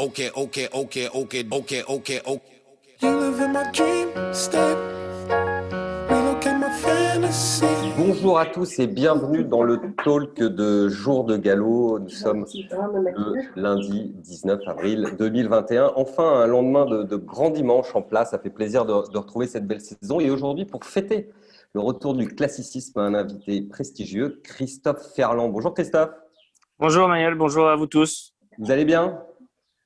[0.00, 2.48] Okay, okay, okay, okay, okay, okay, okay.
[7.98, 11.98] Bonjour à tous et bienvenue dans le talk de Jour de Galop.
[11.98, 15.92] Nous sommes le lundi 19 avril 2021.
[15.96, 18.30] Enfin, un lendemain de, grand dimanche en place.
[18.30, 20.18] Ça fait plaisir de, de retrouver cette belle saison.
[20.18, 21.28] Et aujourd'hui, pour fêter
[21.74, 25.52] le retour du classicisme, un invité prestigieux, Christophe Ferland.
[25.52, 26.12] Bonjour Christophe.
[26.78, 28.32] Bonjour Manuel, bonjour à vous tous.
[28.56, 29.22] Vous allez bien?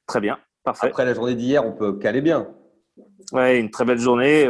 [0.06, 0.86] Très bien, parfait.
[0.86, 2.48] Après la journée d'hier, on peut caler bien.
[3.32, 4.48] Oui, une très belle journée.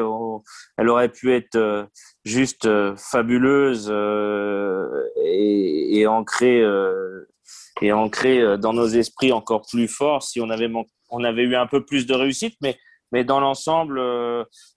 [0.77, 1.85] Elle aurait pu être euh,
[2.25, 4.89] juste euh, fabuleuse euh,
[5.25, 6.63] et, ancrée,
[7.81, 10.71] et ancrée dans nos esprits encore plus fort si on avait,
[11.11, 12.57] on avait eu un peu plus de réussite.
[12.61, 12.77] Mais,
[13.13, 13.99] mais dans l'ensemble,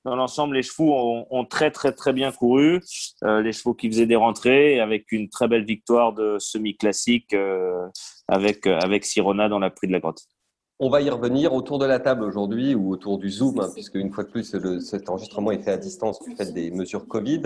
[0.06, 2.82] dans l'ensemble, les chevaux ont, très très très bien couru.
[3.24, 7.36] les chevaux qui faisaient des rentrées avec une très belle victoire de semi-classique
[8.28, 10.22] avec avec Sirona dans la prix de la grotte.
[10.80, 13.96] On va y revenir autour de la table aujourd'hui ou autour du Zoom, hein, puisque
[13.96, 17.42] une fois de plus, cet enregistrement est fait à distance du fait des mesures Covid.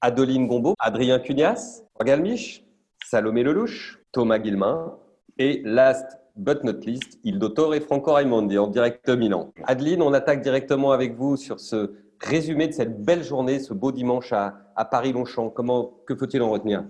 [0.00, 2.64] Adeline Gombeau, Adrien Cunias, Galmiche,
[3.04, 4.96] Salomé Lelouch, Thomas Guilmin
[5.36, 9.52] et last but not least, Il Dottore et Franco Raimondi en direct Milan.
[9.64, 13.92] Adeline, on attaque directement avec vous sur ce résumé de cette belle journée, ce beau
[13.92, 15.50] dimanche à, à Paris-Longchamp.
[15.50, 16.84] Comment, que faut-il en retenir?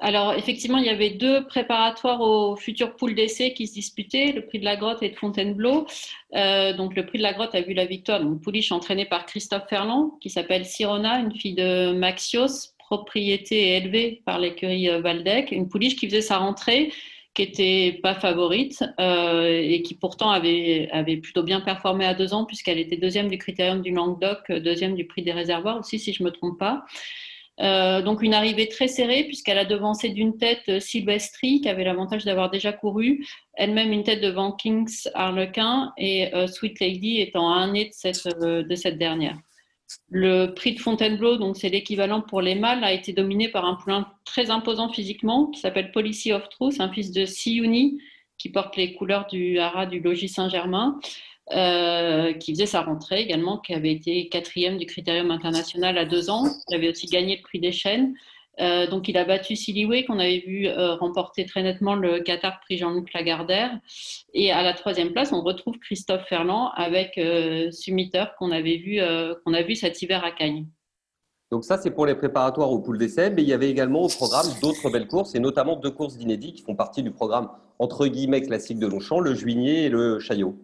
[0.00, 4.44] Alors, effectivement, il y avait deux préparatoires au futur pool d'essai qui se disputaient, le
[4.44, 5.86] prix de la grotte et de Fontainebleau.
[6.34, 9.24] Euh, donc, le prix de la grotte a vu la victoire d'une pouliche entraînée par
[9.24, 15.52] Christophe Ferland, qui s'appelle Sirona, une fille de Maxios, propriété élevée par l'écurie Valdec.
[15.52, 16.92] Une pouliche qui faisait sa rentrée,
[17.32, 22.34] qui était pas favorite euh, et qui pourtant avait, avait plutôt bien performé à deux
[22.34, 26.12] ans, puisqu'elle était deuxième du critérium du Languedoc, deuxième du prix des réservoirs aussi, si
[26.12, 26.84] je me trompe pas.
[27.60, 31.84] Euh, donc une arrivée très serrée puisqu'elle a devancé d'une tête euh, Sylvestri qui avait
[31.84, 33.24] l'avantage d'avoir déjà couru,
[33.54, 38.26] elle-même une tête devant Kings Harlequin et euh, Sweet Lady étant un nez de cette,
[38.36, 39.38] de cette dernière.
[40.10, 43.74] Le prix de Fontainebleau, donc c'est l'équivalent pour les mâles, a été dominé par un
[43.74, 48.00] poulain très imposant physiquement qui s'appelle Policy of Truth, un fils de Siouni
[48.36, 50.98] qui porte les couleurs du haras du logis Saint-Germain.
[51.52, 56.30] Euh, qui faisait sa rentrée également, qui avait été quatrième du Critérium international à deux
[56.30, 56.46] ans.
[56.70, 58.14] Il avait aussi gagné le prix des chaînes.
[58.60, 62.60] Euh, donc, il a battu Siliway, qu'on avait vu euh, remporter très nettement le Qatar
[62.60, 63.78] prix Jean-Luc Lagardère.
[64.32, 67.20] Et à la troisième place, on retrouve Christophe Ferland avec
[67.72, 69.00] Sumiter, qu'on avait vu,
[69.44, 70.66] qu'on a vu cet hiver à Cagnes.
[71.50, 74.08] Donc ça, c'est pour les préparatoires au pool d'essai, mais il y avait également au
[74.08, 78.06] programme d'autres belles courses, et notamment deux courses d'inédits qui font partie du programme entre
[78.06, 80.56] guillemets classique de Longchamp, le Juigné et le Chaillot.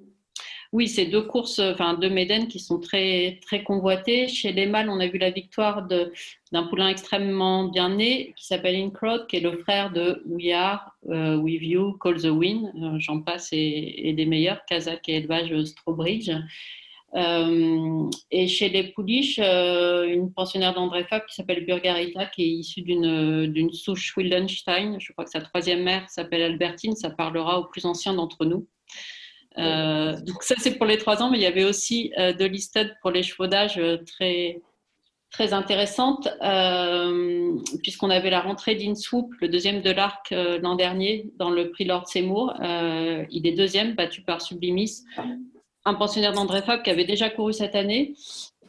[0.73, 4.29] Oui, c'est deux courses, enfin deux médènes qui sont très, très convoitées.
[4.29, 8.77] Chez les mâles, on a vu la victoire d'un poulain extrêmement bien né qui s'appelle
[8.77, 12.99] Incrod, qui est le frère de We Are, euh, With You, Call the Wind, euh,
[13.01, 16.31] j'en passe, et, des meilleurs, Kazakh et élevage Strawbridge.
[17.17, 22.83] Euh, et chez les pouliches, une pensionnaire d'André Fab qui s'appelle Burgarita, qui est issue
[22.83, 25.01] d'une souche Wildenstein.
[25.01, 26.95] Je crois que sa troisième mère s'appelle Albertine.
[26.95, 28.69] Ça parlera aux plus anciens d'entre nous.
[29.59, 32.45] Euh, donc ça c'est pour les trois ans, mais il y avait aussi euh, de
[32.45, 34.61] listed pour les chevaux euh, très
[35.31, 36.27] très intéressante
[37.85, 42.09] puisqu'on avait la rentrée d'Inswoop, le deuxième de l'arc l'an dernier dans le prix Lord
[42.09, 42.53] Seymour.
[42.61, 45.05] il est deuxième, battu par Sublimis,
[45.85, 48.15] un pensionnaire d'André Fab qui avait déjà couru cette année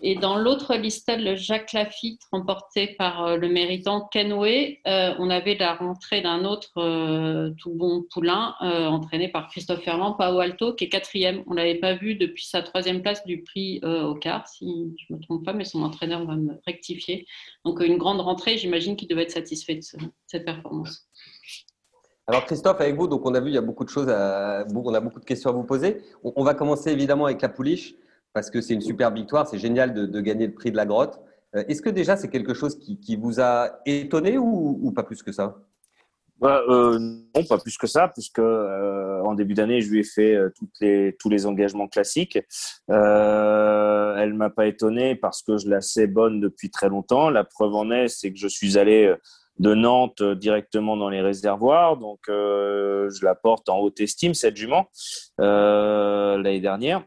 [0.04, 5.30] et dans l'autre listel, le Jacques Lafitte, remporté par euh, le méritant Kenway, euh, on
[5.30, 10.74] avait la rentrée d'un autre euh, tout bon poulain, entraîné par Christophe Ferland, Pao Alto,
[10.74, 11.44] qui est quatrième.
[11.46, 15.14] On ne l'avait pas vu depuis sa troisième place du prix au quart, si je
[15.14, 17.26] ne me trompe pas, mais son entraîneur va me rectifier.
[17.64, 19.82] Donc une grande rentrée, j'imagine qu'il devait être satisfait de,
[20.26, 21.08] cette performance.
[22.28, 24.94] Alors Christophe, avec vous, donc on a vu, il y a beaucoup de choses, on
[24.94, 26.02] a beaucoup de questions à vous poser.
[26.24, 27.96] On, va commencer évidemment avec la pouliche
[28.34, 31.20] parce que c'est une super victoire, c'est génial de, gagner le prix de la grotte.
[31.56, 35.32] Euh, est-ce que déjà c'est quelque chose qui, vous a étonné ou, pas plus que
[35.32, 35.58] ça?
[36.40, 40.04] Bah, euh, Non, pas plus que ça, puisque euh, en début d'année, je lui ai
[40.04, 40.38] fait
[41.20, 42.40] tous les engagements classiques.
[42.88, 47.30] Elle m'a pas étonné parce que je la sais bonne depuis très longtemps.
[47.30, 49.14] La preuve en est, c'est que je suis allé
[49.60, 54.90] de Nantes directement dans les réservoirs, donc je la porte en haute estime cette jument
[55.38, 57.04] l'année dernière.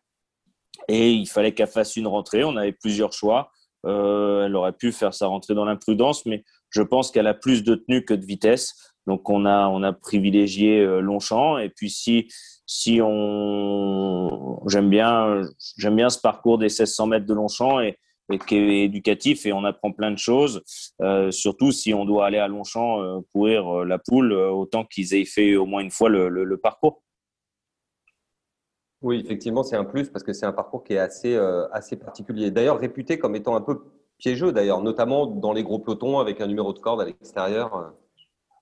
[0.88, 2.44] Et il fallait qu'elle fasse une rentrée.
[2.44, 3.50] On avait plusieurs choix.
[3.86, 7.62] Euh, elle aurait pu faire sa rentrée dans l'imprudence, mais je pense qu'elle a plus
[7.62, 8.94] de tenue que de vitesse.
[9.06, 11.58] Donc on a on a privilégié euh, Longchamp.
[11.58, 12.28] Et puis si
[12.66, 15.42] si on j'aime bien
[15.76, 17.98] j'aime bien ce parcours des 1600 mètres de Longchamp et,
[18.32, 20.62] et qui est éducatif et on apprend plein de choses.
[21.02, 25.26] Euh, surtout si on doit aller à Longchamp euh, courir la poule, autant qu'ils aient
[25.26, 27.03] fait au moins une fois le, le, le parcours.
[29.04, 31.94] Oui, effectivement, c'est un plus parce que c'est un parcours qui est assez, euh, assez
[31.94, 32.50] particulier.
[32.50, 33.82] D'ailleurs, réputé comme étant un peu
[34.16, 37.92] piégeux, d'ailleurs, notamment dans les gros pelotons avec un numéro de corde à l'extérieur.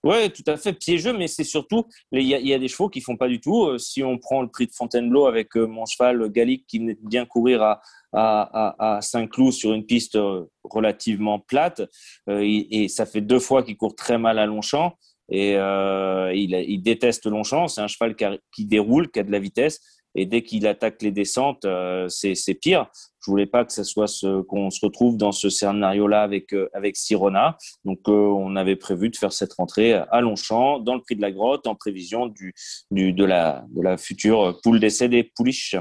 [0.02, 3.16] Oui, tout à fait piégeux, mais c'est surtout, il y, a des chevaux qui font
[3.16, 3.66] pas du tout.
[3.66, 6.98] Euh, si on prend le prix de Fontainebleau avec euh, mon cheval Gallic qui venait
[7.00, 7.80] bien courir à,
[8.12, 10.18] à, Saint-Cloud sur une piste
[10.64, 11.82] relativement plate,
[12.28, 14.98] et, ça fait deux fois qu'il court très mal à Longchamp,
[15.28, 17.68] et il, déteste Longchamp.
[17.68, 18.16] C'est un cheval
[18.50, 22.54] qui déroule, qui a de la vitesse et dès qu'il attaque les descentes, euh, c'est
[22.54, 22.90] pire.
[23.24, 24.10] Je voulais pas que ce soit
[24.48, 27.56] qu'on se retrouve dans ce scénario-là avec euh, avec Sirona.
[27.84, 31.22] Donc euh, on avait prévu de faire cette rentrée à Longchamp dans le prix de
[31.22, 32.52] la grotte en prévision du,
[32.90, 35.76] du de la de la future poule d'essai des pouliches.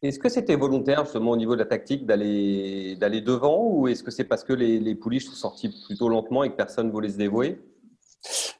[0.00, 4.04] Est-ce que c'était volontaire justement au niveau de la tactique d'aller d'aller devant ou est-ce
[4.04, 7.10] que c'est parce que les, les pouliches sont sorties plutôt lentement et que personne voulait
[7.10, 7.58] se dévouer?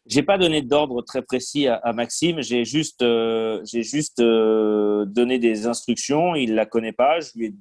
[0.09, 2.43] J'ai pas donné d'ordre très précis à, Maxime.
[2.43, 6.35] J'ai juste, euh, j'ai juste euh, donné des instructions.
[6.35, 7.21] Il la connaît pas.
[7.21, 7.55] Je lui ai,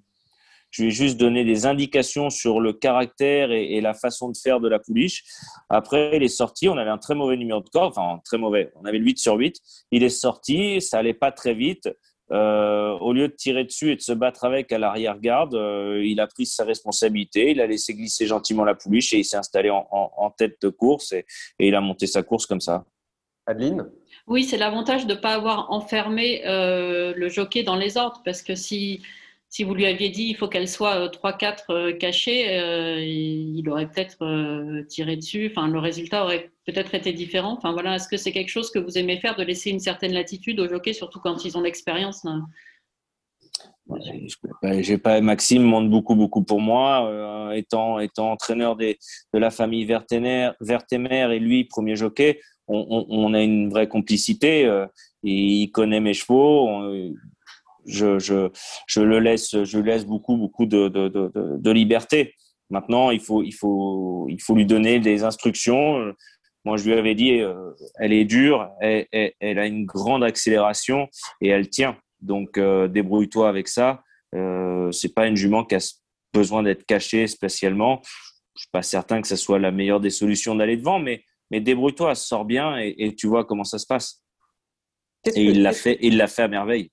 [0.72, 4.62] je lui ai juste donné des indications sur le caractère et, la façon de faire
[4.62, 5.26] de la pouliche.
[5.70, 6.70] Après, il est sorti.
[6.70, 8.72] On avait un très mauvais numéro de corps, enfin très mauvais.
[8.76, 9.58] On avait le 8 sur 8.
[9.92, 10.80] Il est sorti.
[10.80, 11.90] Ça allait pas très vite.
[12.32, 16.20] Euh, au lieu de tirer dessus et de se battre avec à l'arrière-garde, euh, il
[16.20, 19.70] a pris sa responsabilité, il a laissé glisser gentiment la pouliche et il s'est installé
[19.70, 21.26] en, tête de course et,
[21.60, 22.86] il a monté sa course comme ça.
[23.46, 23.90] Adeline?
[24.28, 28.42] Oui, c'est l'avantage de ne pas avoir enfermé euh, le jockey dans les ordres parce
[28.42, 29.02] que si
[29.50, 33.68] si vous lui aviez dit il faut qu'elle soit 3-4 euh, euh, cachée, euh, il
[33.70, 35.50] aurait peut-être tiré dessus.
[35.52, 37.54] Enfin, le résultat aurait peut-être été différent.
[37.54, 40.14] Enfin, voilà, est-ce que c'est quelque chose que vous aimez faire de laisser une certaine
[40.14, 42.26] latitude aux jockeys, surtout quand ils ont l'expérience
[44.80, 49.00] j'ai pas Maxime monte beaucoup beaucoup pour moi étant étant entraîneur des,
[49.34, 50.52] de la famille Vertemer,
[51.34, 54.70] et lui premier jockey on, a une vraie complicité
[55.24, 56.84] il connaît mes chevaux
[57.88, 58.50] je, je,
[58.88, 62.36] je, le laisse, je laisse beaucoup, beaucoup de, de, de, de, liberté.
[62.70, 66.14] Maintenant, il faut, il, faut, il faut lui donner des instructions.
[66.66, 71.08] Moi, je lui avais dit, euh, elle est dure, elle, elle, a une grande accélération
[71.40, 71.98] et elle tient.
[72.20, 74.04] Donc, euh, débrouille-toi avec ça.
[74.36, 76.00] Euh, c'est pas une jument qui a
[76.34, 78.02] besoin d'être cachée spécialement.
[78.56, 81.62] Je suis pas certain que ce soit la meilleure des solutions d'aller devant, mais, mais
[81.62, 84.24] débrouille-toi, sors bien et, et, tu vois comment ça se passe.
[85.36, 86.92] Et il l'a fait, il l'a fait à merveille.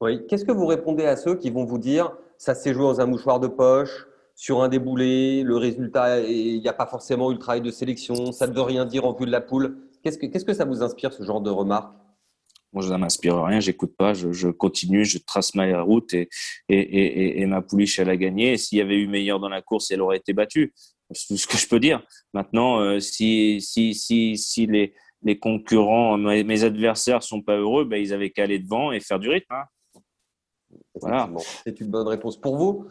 [0.00, 0.26] Oui.
[0.26, 3.06] Qu'est-ce que vous répondez à ceux qui vont vous dire ça s'est joué dans un
[3.06, 7.38] mouchoir de poche, sur un déboulé, le résultat, il n'y a pas forcément eu le
[7.38, 10.26] travail de sélection, ça ne veut rien dire en vue de la poule Qu'est-ce que,
[10.26, 11.92] qu'est-ce que ça vous inspire, ce genre de remarques?
[12.72, 16.28] Moi, ça m'inspire rien, j'écoute pas, je, continue, je trace ma route et,
[16.68, 18.56] et, et, et ma pouliche, elle a gagné.
[18.56, 20.74] S'il y avait eu meilleur dans la course, elle aurait été battue.
[21.10, 22.06] C'est tout ce que je peux dire.
[22.34, 27.96] Maintenant, euh, si, si, si, si les, les concurrents, mes, adversaires sont pas heureux, ben,
[27.96, 29.54] ils avaient qu'à aller devant et faire du rythme.
[29.54, 29.64] Hein.
[31.00, 31.28] Voilà.
[31.64, 32.36] C'est une bonne réponse.
[32.36, 32.86] Pour vous,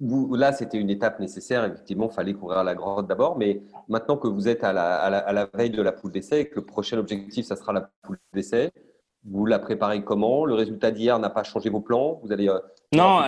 [0.00, 1.64] vous là, c'était une étape nécessaire.
[1.64, 3.38] Effectivement, il fallait courir à la grotte d'abord.
[3.38, 6.48] Mais maintenant que vous êtes à la, à la, veille de la poule d'essai et
[6.48, 8.72] que le prochain objectif, ça sera la poule d'essai,
[9.24, 10.44] vous la préparez comment?
[10.44, 12.20] Le résultat d'hier n'a pas changé vos plans?
[12.22, 12.58] Vous allez euh,
[12.92, 13.20] Non,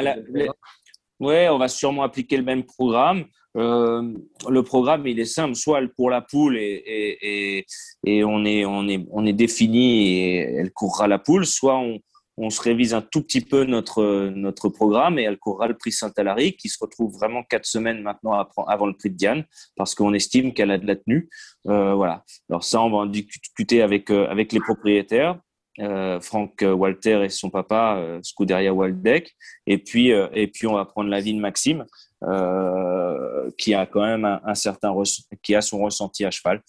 [1.20, 3.24] ouais, on va sûrement appliquer le même programme.
[3.58, 4.14] Euh,
[4.48, 7.66] le programme, il est simple, soit pour la poule et, et, et,
[8.06, 11.98] et, on, est, on, est, on est défini et elle courra la poule, soit on,
[12.36, 15.92] on se révise un tout petit peu notre, notre programme et elle courra le prix
[15.92, 19.44] Saint-Alary qui se retrouve vraiment quatre semaines maintenant avant le prix de Diane
[19.76, 21.28] parce qu'on estime qu'elle a de la tenue.
[21.68, 22.24] Euh, voilà.
[22.48, 25.38] Alors ça, on va en discuter avec, euh, avec les propriétaires.
[25.80, 29.34] Euh, Franck Walter et son papa euh, Scuderia Waldeck
[29.66, 31.86] et puis et puis on va prendre l'avis de Maxime
[32.22, 34.94] euh, qui a quand même un, certain
[35.42, 36.62] qui a son ressenti à cheval.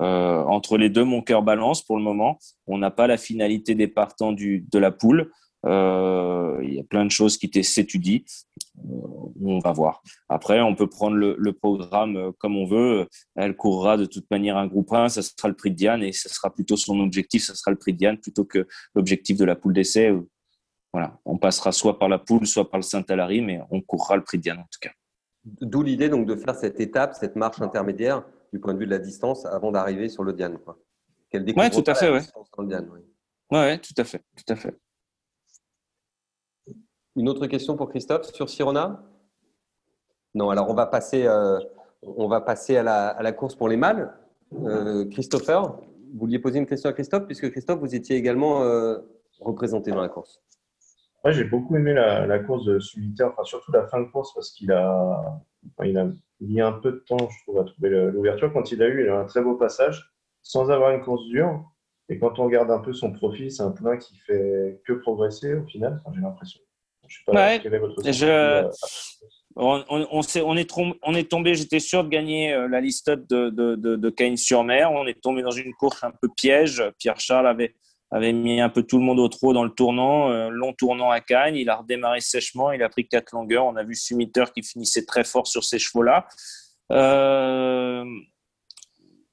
[0.00, 2.38] Euh, entre les deux, mon cœur balance pour le moment.
[2.66, 5.30] On n'a pas la finalité des partants du, de la poule.
[5.66, 8.20] Euh, il y a plein de choses qui s'étudient.
[9.42, 10.02] on va voir.
[10.28, 13.08] Après, on peut prendre le, le, programme comme on veut.
[13.34, 16.12] Elle courra de toute manière un groupe 1, ça sera le prix de Diane et
[16.12, 19.44] ce sera plutôt son objectif, ça sera le prix de Diane plutôt que l'objectif de
[19.44, 20.12] la poule d'essai
[20.92, 24.24] voilà, on passera soit par la poule, soit par le Saint-Alary, mais on courra le
[24.24, 24.90] prix de Diane en tout cas.
[25.60, 28.90] D'où l'idée donc de faire cette étape, cette marche intermédiaire du point de vue de
[28.90, 30.58] la distance avant d'arriver sur le Diane.
[30.58, 30.78] Quoi.
[31.34, 32.10] Oui, tout à fait.
[32.10, 32.20] Ouais.
[33.50, 34.78] ouais, tout à fait, tout à fait.
[37.16, 39.02] Une autre question pour Christophe sur Sirona?
[40.34, 41.58] Non, alors on va passer, euh,
[42.02, 44.14] on va passer à, la, à, la, course pour les mâles.
[44.54, 45.62] Euh, Christopher,
[46.12, 48.98] vous vouliez poser une question à Christophe, puisque Christophe, vous étiez également euh,
[49.40, 50.40] représenté dans la course.
[51.24, 54.50] Moi, j'ai beaucoup aimé la, course de Solitaire, enfin, surtout la fin de course, parce
[54.52, 55.40] qu'il a,
[55.84, 56.06] il a
[56.40, 58.52] mis un peu de temps, je trouve, à trouver l'ouverture.
[58.52, 61.64] Quand il a eu il a un très beau passage, sans avoir une course dure.
[62.08, 65.54] Et quand on regarde un peu son profil, c'est un poulain qui fait que progresser
[65.54, 66.60] au final, j'ai l'impression.
[67.06, 68.68] Je sais pas quel est votre je...
[69.56, 70.72] On, on, on, est
[71.02, 74.92] on, est tombé, j'étais sûr de gagner la liste de, de, de, de Cagnes-sur-Mer.
[74.92, 76.82] On est tombé dans une course un peu piège.
[76.98, 77.74] Pierre-Charles avait
[78.10, 81.10] avait mis un peu tout le monde au trot dans le tournant, euh, long tournant
[81.10, 81.56] à Cagnes.
[81.56, 83.66] Il a redémarré sèchement, il a pris quatre longueurs.
[83.66, 86.26] On a vu Sumitter qui finissait très fort sur ces chevaux-là.
[86.90, 88.04] Euh,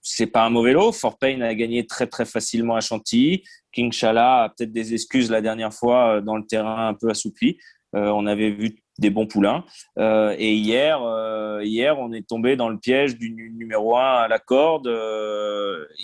[0.06, 0.92] c'est pas un mauvais lot.
[0.92, 3.44] Fort Payne a gagné très très facilement à Chantilly.
[3.72, 7.10] King Chala a peut-être des excuses la dernière fois euh, dans le terrain un peu
[7.10, 7.58] assoupli.
[7.96, 9.66] Euh, on avait vu des bons poulains.
[9.98, 11.00] Euh, et hier,
[11.64, 14.88] hier, on est tombé dans le piège du numéro 1 à la corde.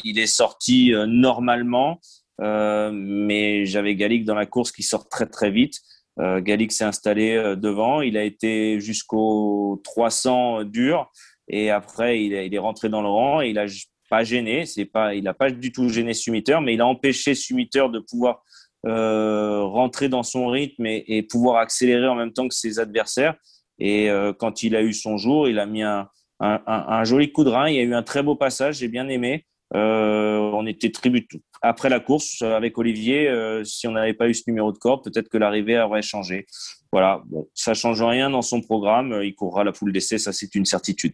[0.03, 1.99] il est sorti normalement.
[2.41, 5.79] Euh, mais j'avais Gallic dans la course qui sort très très vite.
[6.19, 11.09] Euh, Gallic s'est installé euh, devant, il a été jusqu'au 300 dur
[11.47, 13.65] et après il, est rentré dans le rang et il a
[14.09, 17.33] pas gêné, c'est pas, il n'a pas du tout gêné Sumitter, mais il a empêché
[17.33, 18.43] Sumitter de pouvoir
[18.83, 23.35] rentrer dans son rythme et, pouvoir accélérer en même temps que ses adversaires.
[23.79, 27.49] Et quand il a eu son jour, il a mis un, un, joli coup de
[27.49, 27.69] rein.
[27.69, 29.45] Il y a eu un très beau passage, j'ai bien aimé.
[29.73, 31.27] on était tribut
[31.61, 35.03] après la course avec Olivier, euh, si on n'avait pas eu ce numéro de corde,
[35.03, 36.45] peut-être que l'arrivée aurait changé.
[36.91, 39.21] Voilà, bon, ça change rien dans son programme.
[39.23, 41.13] Il courra la poule d'essai, ça c'est une certitude.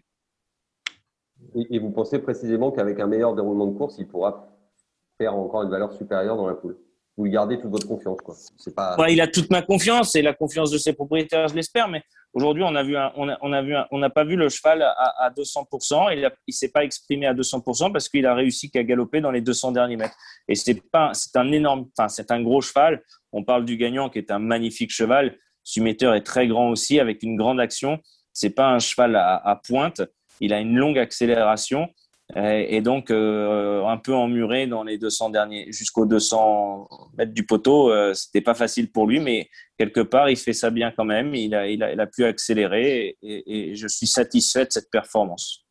[1.69, 4.47] Et vous pensez précisément qu'avec un meilleur déroulement de course, il pourra
[5.17, 6.77] faire encore une valeur supérieure dans la poule?
[7.17, 8.19] Vous lui gardez toute votre confiance.
[8.21, 9.09] Quoi.
[9.09, 11.87] Il a toute ma confiance et la confiance de ses propriétaires, je l'espère.
[11.87, 12.83] Mais aujourd'hui, on a
[13.15, 16.13] on a, on a n'a pas vu le cheval à, à 200%.
[16.15, 19.41] Il ne s'est pas exprimé à 200% parce qu'il a réussi qu'à galoper dans les
[19.41, 20.15] 200 derniers mètres.
[20.47, 20.79] Et c'est
[21.35, 23.01] un énorme, enfin, c'est un gros cheval.
[23.31, 25.37] On parle du gagnant qui est un magnifique cheval.
[25.63, 27.99] Sumeter est très grand aussi avec une grande action.
[28.31, 30.03] C'est pas un cheval à pointe.
[30.39, 31.89] Il a une longue accélération
[32.35, 37.89] et donc euh, un peu emmuré dans les 200 derniers jusqu'aux 200 mètres du poteau
[37.89, 41.33] euh, c'était pas facile pour lui mais quelque part il fait ça bien quand même.
[41.35, 45.63] Il a, il a, il a pu accélérer et, je suis satisfait de cette performance.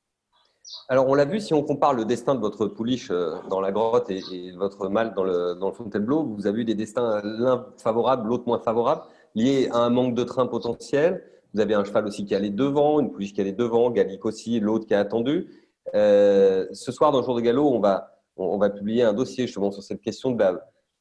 [0.89, 3.71] Alors on l'a vu si on compare le destin de votre pouliche euh, dans la
[3.71, 7.21] grotte et, et votre mâle dans le, dans le Fontainebleau vous avez eu des destins
[7.23, 9.03] l'un favorable l'autre moins favorable
[9.35, 11.23] liés à un manque de train potentiel.
[11.53, 14.59] Vous avez un cheval aussi qui allait devant une pouliche qui allait devant Gallic aussi
[14.59, 15.49] l'autre qui a attendu
[15.95, 19.47] euh, ce soir, dans le jour de galop, on va, on va publier un dossier
[19.47, 20.37] justement sur cette question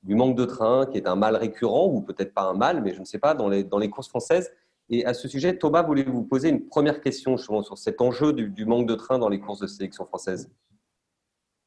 [0.04, 2.94] du manque de train, qui est un mal récurrent, ou peut-être pas un mal, mais
[2.94, 4.52] je ne sais pas, dans les, dans les courses françaises.
[4.90, 8.34] Et à ce sujet, Thomas voulait vous poser une première question justement sur cet enjeu
[8.34, 10.52] du, manque de train dans les courses de sélection française.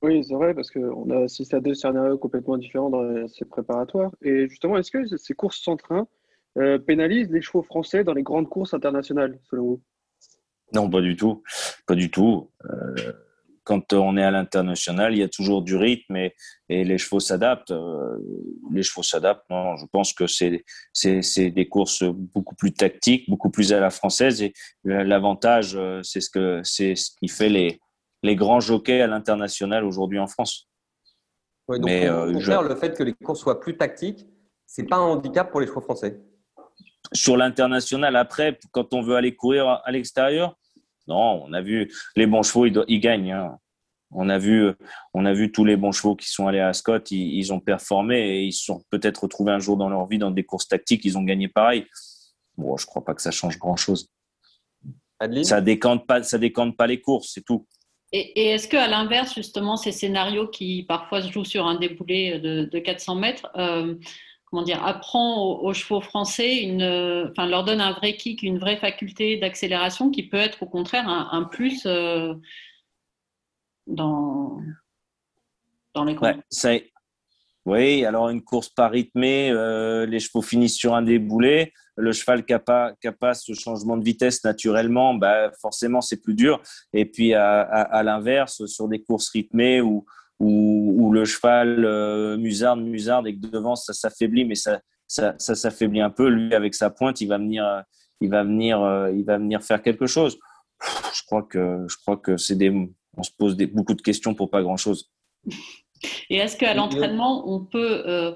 [0.03, 4.13] Oui, c'est vrai, parce qu'on a assisté à deux scénarios complètement différents dans ces préparatoires.
[4.23, 6.07] Et justement, est-ce que ces courses sans train
[6.57, 9.81] euh, pénalisent les chevaux français dans les grandes courses internationales, selon vous?
[10.73, 11.43] Non, pas du tout.
[11.87, 12.51] Pas du tout.
[12.65, 13.13] Euh,
[13.65, 16.35] quand on est à l'international, il y a toujours du rythme et,
[16.69, 17.71] les chevaux s'adaptent.
[17.71, 18.17] Euh,
[18.73, 19.49] les chevaux s'adaptent.
[19.51, 23.91] Non, je pense que c'est c'est des courses beaucoup plus tactiques, beaucoup plus à la
[23.91, 24.43] française.
[24.43, 24.53] Et
[24.85, 27.81] l'avantage, euh, c'est ce que c'est ce qui fait les
[28.23, 30.69] les grands jockeys à l'international aujourd'hui en France.
[31.69, 34.27] donc Mais au contraire, le fait que les courses soient plus tactiques,
[34.67, 36.21] c'est pas un handicap pour les chevaux français
[37.13, 40.58] sur l'international après, quand on veut aller courir à l'extérieur,
[41.09, 43.33] non, on a vu les bons chevaux, ils, gagnent.
[43.33, 43.59] Hein.
[44.11, 44.71] On a vu,
[45.15, 48.19] on a vu tous les bons chevaux qui sont allés à Scott, ils, ont performé
[48.19, 51.05] et ils se sont peut-être retrouvés un jour dans leur vie dans des courses tactiques,
[51.05, 51.87] ils ont gagné pareil.
[52.57, 54.09] Bon, je crois pas que ça change grand-chose.
[55.43, 57.67] Ça décante pas, ça décante pas les courses, c'est tout.
[58.13, 62.79] Et, est-ce qu'à l'inverse, justement, ces scénarios qui parfois se jouent sur un déboulé de,
[62.79, 63.95] 400 mètres, euh,
[64.51, 68.79] comment dire, apprend aux, chevaux français, une, enfin, leur donne un vrai kick, une vraie
[68.79, 72.35] faculté d'accélération qui peut être au contraire un, plus euh,
[73.87, 74.61] dans,
[75.95, 76.67] dans les courses.
[77.67, 81.73] oui, alors une course pas rythmée, euh, les chevaux finissent sur un déboulé.
[81.97, 86.63] Le cheval qui n'a pas, ce changement de vitesse naturellement, bah, forcément c'est plus dur.
[86.95, 90.07] Et puis à l'inverse, sur des courses rythmées où,
[90.41, 95.55] où, le cheval euh, musarde, musarde et que devant ça s'affaiblit, mais ça, ça, ça
[95.55, 96.29] s'affaiblit un peu.
[96.29, 97.81] Lui, avec sa pointe, il va venir, euh,
[98.21, 100.39] il va venir, euh, il va venir faire quelque chose.
[101.13, 102.71] Je crois que, je crois que c'est des,
[103.17, 105.11] on se pose des, beaucoup de questions pour pas grand chose.
[106.31, 108.35] Et est-ce qu'à l'entraînement, on peut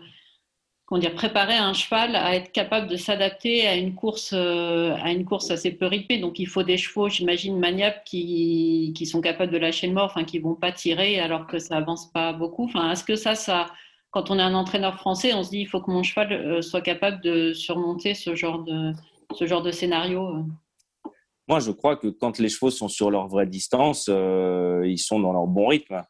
[1.01, 5.51] préparer un cheval à être capable de s'adapter à une course euh, à une course
[5.51, 6.19] assez peu rythmée.
[6.19, 10.05] Donc il faut des chevaux, j'imagine, maniables qui, qui, sont capables de lâcher le mort,
[10.05, 12.65] enfin qui vont pas tirer alors que ça avance pas beaucoup.
[12.65, 13.67] Enfin, est-ce que ça, ça,
[14.11, 16.63] quand on est un entraîneur français, on se dit il faut que mon cheval euh,
[16.63, 18.93] soit capable de surmonter ce genre de
[19.35, 20.29] ce genre de scénario.
[20.29, 21.11] Euh?
[21.49, 25.33] Moi, je crois que quand les chevaux sont sur leur vraie distance, ils sont dans
[25.33, 26.03] leur bon rythme.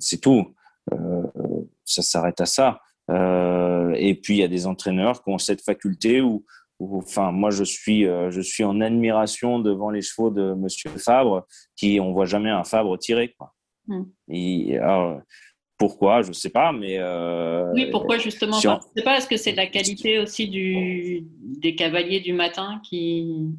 [0.00, 0.54] c'est tout.
[1.86, 2.80] Ça s'arrête à ça.
[3.08, 6.44] et puis il y a des entraîneurs qui ont cette faculté où,
[6.80, 11.98] enfin, moi je suis, je suis en admiration devant les chevaux de Monsieur Fabre, qui
[12.00, 13.34] on voit jamais un Fabre tirer.
[13.38, 13.54] Quoi.
[13.86, 14.04] Hmm.
[14.28, 14.78] Et,
[15.78, 16.22] pourquoi?
[16.22, 16.98] Je ne sais pas, mais.
[17.74, 18.58] oui, pourquoi justement?
[18.58, 19.18] Je ne sais pas.
[19.18, 21.26] Est-ce que c'est la qualité aussi du,
[21.60, 23.52] des cavaliers du matin qui.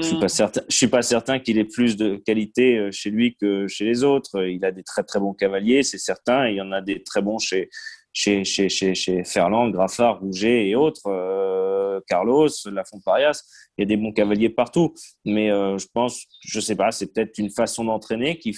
[0.00, 0.60] Je suis pas certain.
[0.68, 4.02] Je suis pas certain qu'il ait plus de qualité euh, chez lui que chez les
[4.02, 4.44] autres.
[4.44, 6.48] Il a des très très bons cavaliers, c'est certain.
[6.48, 7.70] il y en a des très bons chez
[8.12, 11.06] chez chez chez, chez Ferland, Graffard, Rouget et autres.
[11.06, 13.42] Euh, Carlos, Lafont Parias.
[13.76, 14.94] Il y a des bons cavaliers partout.
[15.24, 18.56] Mais euh, je pense, je sais pas, c'est peut-être une façon d'entraîner qui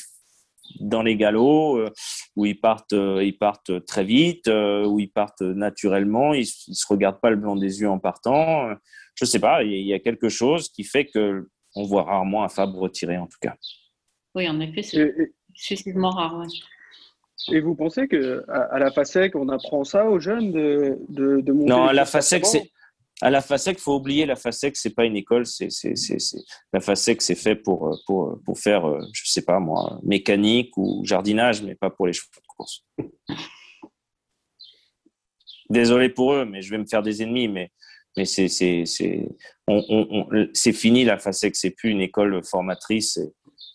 [0.80, 1.90] dans les galops
[2.36, 7.20] où ils partent, ils partent très vite, où ils partent naturellement, ils, ne se regardent
[7.20, 8.70] pas le blanc des yeux en partant
[9.16, 12.48] je sais pas, il y a quelque chose qui fait que on voit rarement un
[12.48, 13.54] Fabre retiré en tout cas.
[14.34, 15.14] Oui, en effet, c'est
[15.54, 16.42] excessivement rare.
[17.52, 21.52] Et vous pensez que à, la FASEC, on apprend ça aux jeunes de, de, de
[21.52, 22.70] monter Non, à la FASEC, c'est
[23.22, 25.68] à la FASEC, faut oublier la FASEC, c'est pas une école, c'est
[26.72, 31.62] la FASEC, c'est fait pour, pour, pour faire, je sais pas moi, mécanique ou jardinage,
[31.62, 32.84] mais pas pour les chevaux de course.
[35.70, 37.70] Désolé pour eux, mais je vais me faire des ennemis, mais
[38.16, 38.86] mais c'est
[40.72, 43.20] fini la FASEC, c'est plus une école formatrice.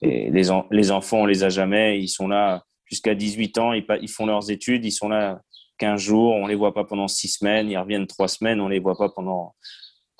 [0.01, 1.99] Les, les enfants, on les a jamais.
[2.01, 5.41] Ils sont là jusqu'à 18 ans, ils, ils font leurs études, ils sont là
[5.81, 8.79] 15 jours, on les voit pas pendant 6 semaines, ils reviennent 3 semaines, on les
[8.79, 9.55] voit pas pendant.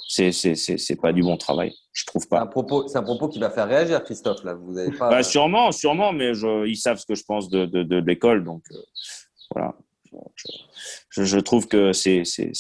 [0.08, 2.38] C'est c'est pas du bon travail, je trouve pas.
[2.38, 4.44] C'est un propos, c'est un propos qui va faire réagir, Christophe.
[4.44, 5.10] Là, vous avez pas.
[5.10, 8.44] Bah, sûrement, sûrement, mais je, ils savent ce que je pense de, de, de l'école,
[8.44, 8.78] donc euh,
[9.54, 9.76] voilà.
[11.12, 12.52] Je, je, trouve que c'est c'est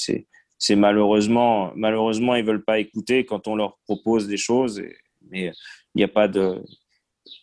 [0.57, 4.81] c'est malheureusement, malheureusement, ils veulent pas écouter quand on leur propose des choses.
[5.29, 5.51] mais
[5.93, 6.63] il n'y a pas de,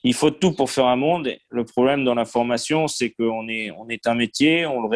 [0.04, 1.30] il faut tout pour faire un monde.
[1.50, 4.88] Le problème dans la formation, c'est qu'on est, on est un métier, on,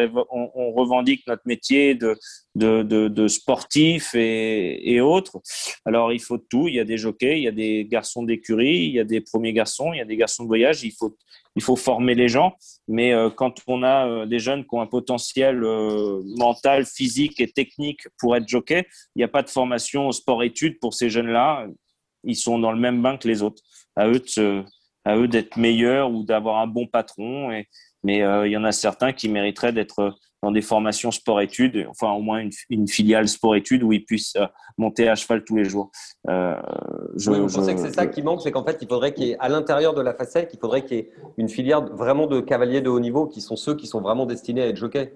[0.73, 2.17] revendique notre métier de,
[2.55, 5.39] de, de, sportif et, et, autres.
[5.85, 6.67] Alors, il faut tout.
[6.67, 9.21] Il y a des jockeys, il y a des garçons d'écurie, il y a des
[9.21, 10.83] premiers garçons, il y a des garçons de voyage.
[10.83, 11.15] Il faut,
[11.55, 12.55] il faut former les gens.
[12.87, 17.39] Mais euh, quand on a euh, des jeunes qui ont un potentiel euh, mental, physique
[17.39, 21.67] et technique pour être jockey, il n'y a pas de formation sport-études pour ces jeunes-là.
[22.23, 23.61] Ils sont dans le même bain que les autres.
[23.95, 24.63] À eux de
[25.05, 27.51] à eux d'être meilleurs ou d'avoir un bon patron.
[27.51, 27.67] Et,
[28.03, 32.21] mais il y en a certains qui mériteraient d'être dans des formations sport-études, enfin au
[32.21, 34.45] moins une, filiale sport-études où ils puissent euh,
[34.77, 35.89] monter à cheval tous les jours.
[36.27, 36.55] Euh,
[37.15, 39.27] je, oui, vous pensez que c'est ça qui manque, c'est qu'en fait, il faudrait qu'il
[39.27, 42.27] y ait, à l'intérieur de la FACEC, il faudrait qu'il y ait une filière vraiment
[42.27, 45.13] de cavaliers de haut niveau qui sont ceux qui sont vraiment destinés à être jockeys.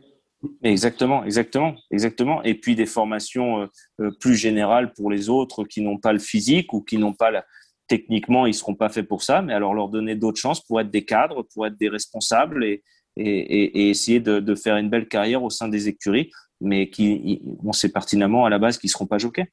[0.63, 2.41] Exactement, exactement, exactement.
[2.43, 3.67] Et puis des formations
[3.99, 7.31] euh, plus générales pour les autres qui n'ont pas le physique ou qui n'ont pas
[7.31, 7.43] la,
[7.87, 10.89] techniquement, ils seront pas faits pour ça, mais alors leur donner d'autres chances pour être
[10.89, 12.83] des cadres, pour être des responsables et,
[13.15, 17.89] et, essayer de, faire une belle carrière au sein des écuries, mais qui, on sait
[17.89, 19.47] pertinemment à la base qu'ils ne seront pas jockeys.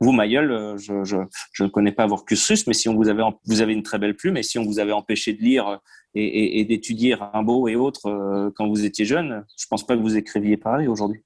[0.00, 1.16] Vous, Mayol, euh, je,
[1.62, 4.16] ne connais pas votre cursus, mais si on vous avez, vous avez une très belle
[4.16, 5.80] plume, et si on vous avait empêché de lire
[6.14, 10.02] et, d'étudier Rimbaud et autres euh, quand vous étiez jeune, je ne pense pas que
[10.02, 11.22] vous écriviez pareil aujourd'hui.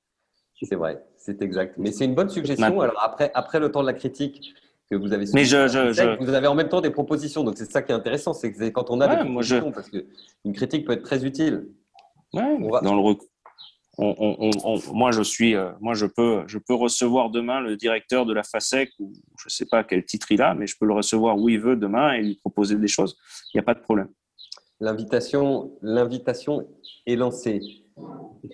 [0.63, 1.75] C'est vrai, c'est exact.
[1.79, 2.81] Mais c'est une bonne suggestion.
[2.81, 4.55] Alors après, après le temps de la critique,
[4.91, 7.45] que vous avez Mais je, vous avez en même temps des propositions.
[7.45, 10.53] Donc c'est ça qui est intéressant, c'est que quand on a des propositions, parce qu'une
[10.55, 11.69] critique peut être très utile.
[12.33, 13.17] Dans le
[13.99, 18.45] moi je suis, euh, moi je peux, je peux recevoir demain le directeur de la
[18.45, 21.49] FASEC ou je sais pas quel titre il a, mais je peux le recevoir où
[21.49, 23.17] il veut demain et lui proposer des choses.
[23.53, 24.09] Il n'y a pas de problème.
[24.81, 26.65] L'invitation, l'invitation
[27.07, 27.61] est lancée.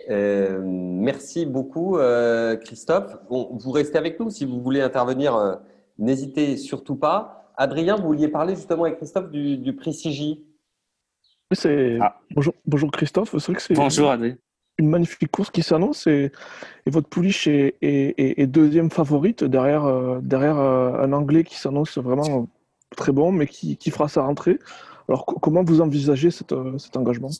[0.09, 3.15] Euh, merci beaucoup, euh, Christophe.
[3.29, 5.59] Bon, vous restez avec nous si vous voulez intervenir
[5.99, 7.53] N'hésitez surtout pas.
[7.57, 10.39] Adrien, vous vouliez parler justement avec Christophe du, du prix CJ.
[11.51, 12.19] Oui, ah.
[12.31, 13.31] bonjour, bonjour Christophe.
[13.33, 14.37] C'est vrai que c'est bonjour, Adrien.
[14.79, 16.33] une magnifique course qui s'annonce et,
[16.87, 22.49] votre pouliche est, deuxième favorite derrière, euh, derrière euh, un Anglais qui s'annonce vraiment
[22.97, 24.59] très bon mais qui, fera sa rentrée.
[25.09, 27.31] Alors comment vous envisagez euh, cet engagement?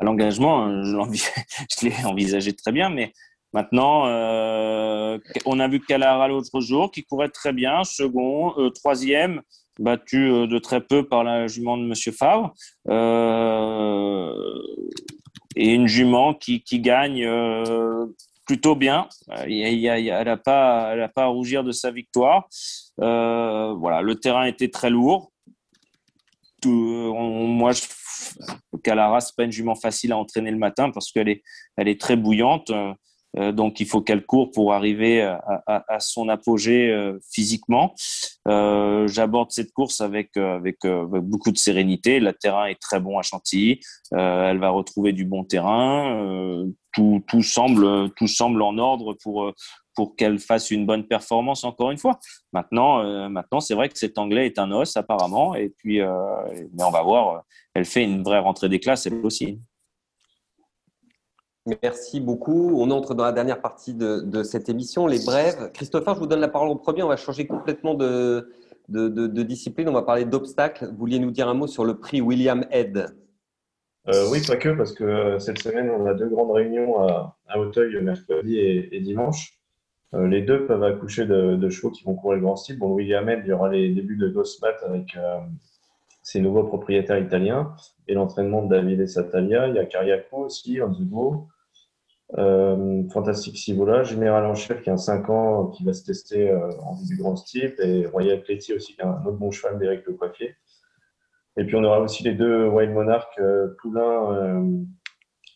[0.00, 3.12] L'engagement, je l'ai envisagé très bien, mais
[3.52, 9.40] Maintenant, euh, on a vu Calara l'autre jour qui courait très bien, second, euh, troisième,
[9.78, 12.52] battu euh, de très peu par la jument de Monsieur Favre.
[15.56, 17.26] et une jument qui, gagne
[18.46, 19.08] plutôt bien.
[19.28, 22.48] elle n'a pas, pas à rougir de sa victoire.
[22.98, 25.32] voilà, le terrain était très lourd.
[26.64, 27.72] moi,
[28.82, 31.42] Calara, c'est pas une jument facile à entraîner le matin parce qu'elle est,
[31.76, 32.70] elle est très bouillante.
[33.38, 37.94] Euh, donc, il faut qu'elle court pour arriver à, son apogée euh, physiquement.
[38.48, 42.20] Euh, j'aborde cette course avec, avec, beaucoup de sérénité.
[42.20, 43.80] Le terrain est très bon à Chantilly.
[44.12, 46.64] elle va retrouver du bon terrain.
[46.92, 49.52] Tout, tout, semble, tout semble en ordre pour,
[49.94, 52.18] pour qu'elle fasse une bonne performance encore une fois.
[52.52, 55.54] Maintenant, maintenant c'est vrai que cet anglais est un os apparemment.
[55.54, 57.42] Et puis, mais on va voir.
[57.74, 59.60] Elle fait une vraie rentrée des classes, elle aussi.
[61.82, 62.80] Merci beaucoup.
[62.80, 65.70] On entre dans la dernière partie de, cette émission, les brèves.
[65.72, 67.02] Christopher, je vous donne la parole en premier.
[67.02, 68.48] On va changer complètement de,
[68.88, 69.88] de discipline.
[69.88, 70.86] On va parler d'obstacles.
[70.86, 73.08] Vous vouliez nous dire un mot sur le prix William Head?
[74.08, 77.36] Euh, Oui, pas que, parce que euh, cette semaine, on a deux grandes réunions à,
[77.48, 79.58] à Auteuil, mercredi et, dimanche.
[80.14, 82.78] Euh, les deux peuvent accoucher de, chevaux qui vont courir le grand style.
[82.78, 85.16] Bon, William Head, il y aura les débuts de Ghostmat avec
[86.22, 87.74] ses nouveaux propriétaires italiens
[88.06, 89.68] et l'entraînement de Davide Satalia.
[89.68, 91.48] Il y a Cariaco aussi, on.
[92.34, 96.70] Euh, Fantastique Sivola, Général en chef qui a 5 ans, qui va se tester euh,
[96.80, 100.04] en début grand style, et Royal Cléty aussi qui a un autre bon cheval d'Éric
[100.06, 100.56] Le Coiffier.
[101.56, 104.82] Et puis on aura aussi les deux Wild Monarch, euh, Poulain euh,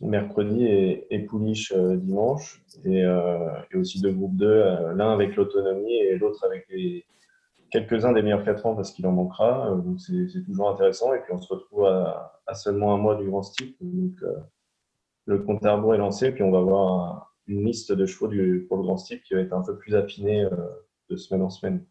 [0.00, 6.42] mercredi et, Pouliche dimanche, et, et, aussi deux groupes 2, l'un avec l'autonomie et l'autre
[6.46, 7.04] avec les,
[7.70, 9.76] quelques-uns des meilleurs 4 ans parce qu'il en manquera.
[9.84, 13.28] donc c'est toujours intéressant, et puis on se retrouve à, à, seulement un mois du
[13.28, 13.74] grand style.
[13.82, 14.22] Donc,
[15.30, 18.66] le compte à rebours est lancé, puis on va avoir une liste de chevaux du,
[18.68, 20.50] pour le grand style qui va être un peu plus affinée euh,
[21.08, 21.84] de semaine en semaine.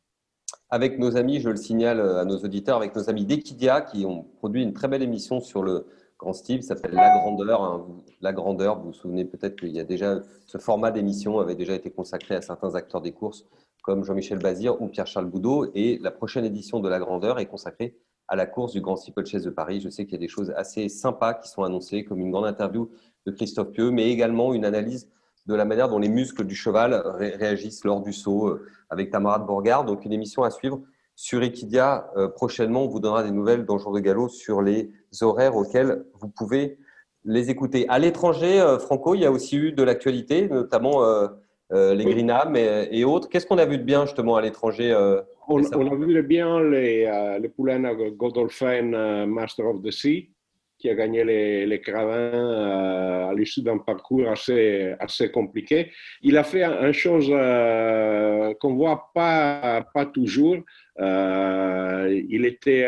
[0.70, 4.24] Avec nos amis, je le signale à nos auditeurs, avec nos amis d'Equidia qui ont
[4.38, 7.64] produit une très belle émission sur le grand style, ça s'appelle La Grandeur.
[7.64, 7.88] Hein.
[8.22, 11.74] La Grandeur, vous vous souvenez peut-être qu'il y a déjà, ce format d'émission avait déjà
[11.74, 13.46] été consacré à certains acteurs des courses
[13.84, 15.72] comme Jean-Michel Bazir ou Pierre-Charles Boudot.
[15.74, 17.96] Et la prochaine édition de La Grandeur est consacrée
[18.28, 19.82] à la course du Grand Steeplechase de Paris.
[19.82, 22.46] Je sais qu'il y a des choses assez sympas qui sont annoncées, comme une grande
[22.46, 22.90] interview
[23.26, 25.10] de Christophe Pieux, mais également une analyse
[25.50, 29.40] de la manière dont les muscles du cheval réagissent lors du saut euh, avec Tamara
[29.40, 29.84] de Bourgard.
[29.84, 30.80] Donc une émission à suivre
[31.16, 32.12] sur Equidia.
[32.16, 36.06] Euh, prochainement, on vous donnera des nouvelles dans Jour de Galop sur les horaires auxquels
[36.22, 36.78] vous pouvez
[37.26, 37.88] les écouter.
[37.90, 41.04] À l'étranger, euh, Franco, il y a aussi eu de l'actualité, notamment
[41.72, 43.28] les Greenham et, autres.
[43.28, 44.96] Qu'est-ce qu'on a vu de bien justement à l'étranger
[45.48, 50.30] on, a vu de bien les, les poulains Godolphin Master of the Sea
[50.80, 55.92] qui a gagné les, les Cravins euh, à l'issue d'un parcours assez, assez compliqué.
[56.22, 60.58] Il a fait une chose euh, qu'on ne voit pas, pas toujours.
[61.00, 62.88] Euh, il était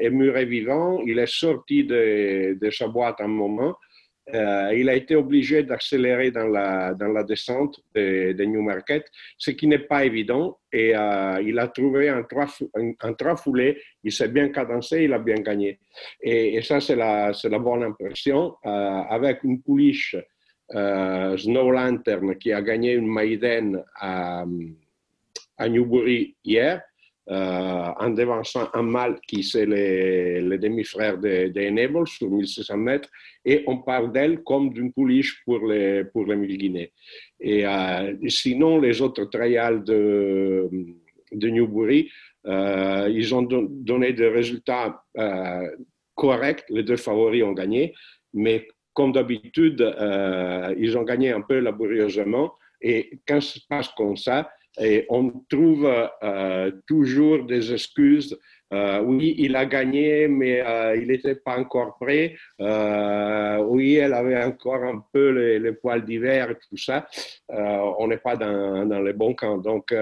[0.00, 3.74] émuré vivant, il est sorti de, de sa boîte un moment
[4.34, 9.06] euh, il a été obligé d'accélérer dans la, descente de, de Newmarket,
[9.38, 10.58] ce qui n'est pas évident.
[10.72, 15.12] Et euh, il a trouvé un trois, un, un foulé, il s'est bien cadencé, il
[15.12, 15.78] a bien gagné.
[16.20, 18.56] Et, ça, c'est la, bonne impression.
[18.66, 18.70] Euh,
[19.08, 20.16] avec une pouliche
[20.70, 24.44] Snow Lantern qui a gagné une Maiden à,
[25.66, 26.82] Newbury hier,
[27.30, 33.08] en devançant un mâle qui c'est le, demi-frère de, de sur 1600 mètres,
[33.44, 36.88] et on parle d'elle comme d'une pouliche pour les, pour les mille
[37.40, 40.68] Et euh, sinon, les autres trials de,
[41.32, 42.10] de Newbury,
[42.46, 45.02] euh, ils ont donné des résultats
[46.14, 47.94] corrects, les deux favoris ont gagné,
[48.32, 49.80] mais comme d'habitude,
[50.78, 54.50] ils ont gagné un peu laborieusement, et quand ça se passe comme ça,
[54.80, 55.90] et on trouve
[56.22, 58.38] euh, toujours des excuses.
[58.72, 62.36] Euh, oui, il a gagné, mais euh, il n'était pas encore prêt.
[62.58, 67.06] oui, elle avait encore un peu les, poils d'hiver et tout ça.
[67.48, 69.58] on n'est pas dans, dans, les bons camps.
[69.58, 69.94] Donc,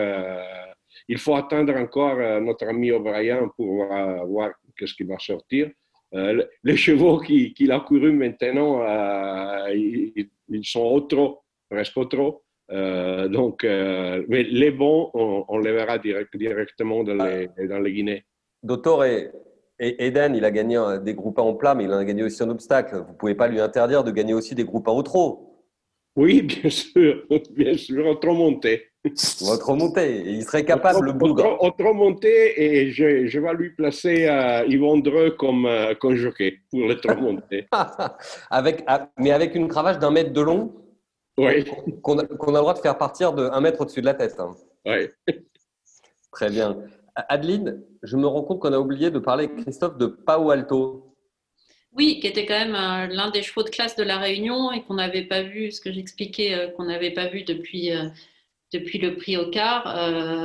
[1.09, 5.71] il faut attendre encore notre ami O'Brien pour voir qu'est-ce qui va sortir.
[6.13, 8.83] les chevaux qu'il qui a couru maintenant,
[9.69, 12.46] ils, ils, sont trop, presque trop.
[12.73, 17.93] Euh, donc, euh, mais les bons, on, les verra direct, directement dans les, dans les
[17.93, 18.25] Guinées.
[18.63, 19.31] Docteur et,
[19.79, 22.49] Eden, il a gagné des groupes en plat, mais il en a gagné aussi en
[22.49, 22.97] obstacle.
[22.97, 25.47] Vous ne pouvez pas lui interdire de gagner aussi des groupes en trot.
[26.17, 27.25] Oui, bien sûr,
[27.55, 28.87] bien sûr, en trop monté.
[29.47, 31.59] En trop monté, il serait capable, le bougre.
[31.61, 36.17] En trop monté, et je, je, vais lui placer à Yvon Dreux comme, euh, comme
[36.17, 37.67] jockey pour le trop monté.
[38.51, 38.85] avec,
[39.19, 40.73] mais avec une cravache d'un mètre de long
[41.39, 41.65] oui.
[42.03, 44.39] Qu'on a, le droit de faire partir de 1 mètre au-dessus de la tête.
[44.39, 44.55] Hein.
[44.85, 45.09] Oui.
[46.33, 46.77] Très bien.
[47.15, 51.15] Adeline, je me rends compte qu'on a oublié de parler avec Christophe de Pau Alto.
[51.97, 54.83] Oui, qui était quand même euh, l'un des chevaux de classe de la Réunion et
[54.83, 58.09] qu'on n'avait pas vu, ce que j'expliquais, euh, qu'on n'avait pas vu depuis, euh,
[58.75, 59.85] depuis le prix au quart.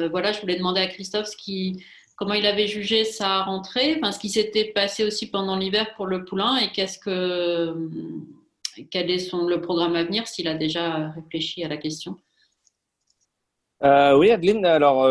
[0.09, 1.83] voilà, je voulais demander à Christophe ce qui,
[2.15, 6.05] comment il avait jugé sa rentrée, enfin, ce qui s'était passé aussi pendant l'hiver pour
[6.05, 7.75] le poulain et qu'est-ce que
[8.89, 12.17] quel est son, le programme à venir, s'il a déjà réfléchi à la question?
[13.83, 15.09] Euh, Oui, Adeline, alors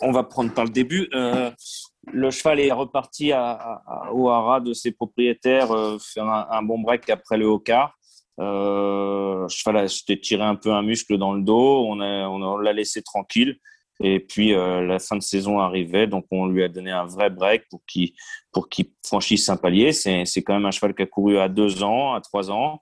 [0.00, 1.08] on va prendre par le début.
[1.12, 3.82] le cheval est reparti à,
[4.12, 5.68] au haras de ses propriétaires,
[6.00, 7.98] faire un, bon break après le quart.
[8.40, 13.02] Euh, cheval s'était tiré un peu un muscle dans le dos, on, on l'a laissé
[13.02, 13.58] tranquille.
[14.00, 17.30] Et puis euh, la fin de saison arrivait, donc on lui a donné un vrai
[17.30, 18.12] break pour qu'il
[18.52, 19.92] pour qu'il franchisse un palier.
[19.92, 22.80] C'est c'est quand même un cheval qui a couru à deux ans, à trois ans,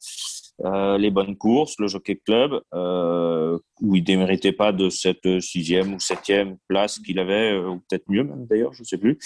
[0.65, 5.95] euh, les bonnes courses, le Jockey Club, euh, où il déméritait pas de cette sixième
[5.95, 9.19] ou septième place qu'il avait, ou peut-être mieux même d'ailleurs, je sais plus.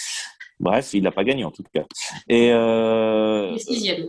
[0.61, 1.85] Bref, il n'a pas gagné en tout cas.
[2.29, 4.07] Et euh, sixième.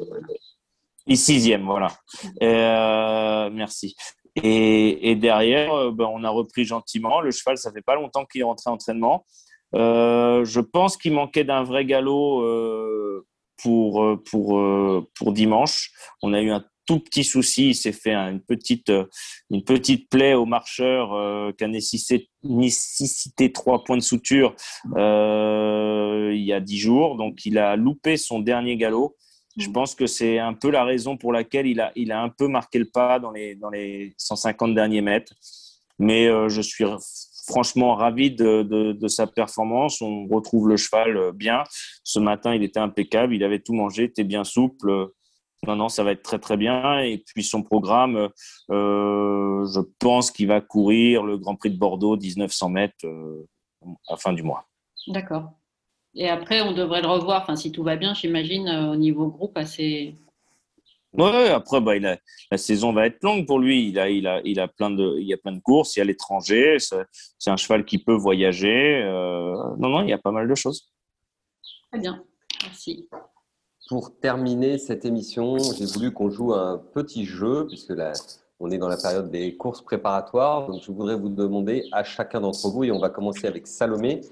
[1.06, 1.88] Et sixième, voilà.
[2.42, 3.96] Euh, merci.
[4.36, 7.20] Et, et derrière, euh, ben, on a repris gentiment.
[7.20, 9.26] Le cheval, ça fait pas longtemps qu'il est rentré en entraînement.
[9.74, 13.26] Euh, je pense qu'il manquait d'un vrai galop euh,
[13.62, 15.90] pour, euh, pour, euh, pour dimanche.
[16.22, 17.68] On a eu un tout petit souci.
[17.68, 18.92] Il s'est fait une petite,
[19.50, 24.54] une petite plaie au marcheur qui a nécessité, nécessité trois points de suture
[24.96, 27.16] il y a dix jours.
[27.16, 29.16] Donc, il a loupé son dernier galop.
[29.56, 29.72] Je mm.
[29.72, 32.48] pense que c'est un peu la raison pour laquelle il a, il a un peu
[32.48, 35.34] marqué le pas dans les, dans les 150 derniers mètres.
[35.98, 36.84] Mais euh, je suis
[37.46, 40.00] franchement ravi de, de, de, sa performance.
[40.00, 41.64] On retrouve le cheval euh, bien.
[42.04, 43.34] Ce matin, il était impeccable.
[43.34, 45.10] Il avait tout mangé, était bien souple.
[45.66, 47.00] Non, non, ça va être très très bien.
[47.00, 48.28] Et puis son programme,
[48.70, 53.46] euh, je pense qu'il va courir le Grand Prix de Bordeaux, 1900 mètres, euh,
[54.08, 54.66] à fin du mois.
[55.06, 55.52] D'accord.
[56.14, 59.28] Et après, on devrait le revoir, enfin, si tout va bien, j'imagine, euh, au niveau
[59.28, 60.16] groupe, assez.
[61.14, 62.18] Ouais, après, bah, il a,
[62.50, 63.88] la saison va être longue pour lui.
[63.88, 65.96] Il a, il a, il a plein de, il y a plein de courses.
[65.96, 66.78] Il y a l'étranger.
[67.38, 69.02] C'est un cheval qui peut voyager.
[69.02, 70.90] Euh, non, non, il y a pas mal de choses.
[71.90, 72.22] Très bien.
[72.62, 73.08] Merci.
[73.88, 78.12] Pour terminer cette émission, j'ai voulu qu'on joue un petit jeu, puisque là,
[78.58, 80.66] on est dans la période des courses préparatoires.
[80.66, 84.22] Donc, je voudrais vous demander à chacun d'entre vous, et on va commencer avec Salomé,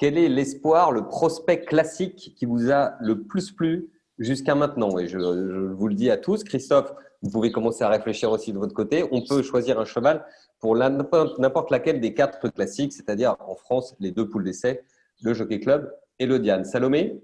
[0.00, 4.98] quel est l'espoir, le prospect classique qui vous a le plus plu jusqu'à maintenant?
[4.98, 8.58] Et je, vous le dis à tous, Christophe, vous pouvez commencer à réfléchir aussi de
[8.58, 9.04] votre côté.
[9.12, 10.24] On peut choisir un cheval
[10.58, 14.82] pour n'importe laquelle des quatre classiques, c'est-à-dire en France, les deux poules d'essai,
[15.22, 16.64] le Jockey Club et le Diane.
[16.64, 17.20] Salomé?